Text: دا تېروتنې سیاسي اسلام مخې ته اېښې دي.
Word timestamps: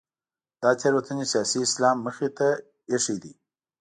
دا 0.61 0.71
تېروتنې 0.81 1.25
سیاسي 1.31 1.57
اسلام 1.67 1.97
مخې 2.05 2.27
ته 2.37 2.47
اېښې 2.91 3.15
دي. 3.23 3.33